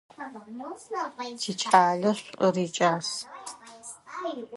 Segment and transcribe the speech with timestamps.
[1.41, 3.09] Тикӏалэ шӏур икӏас.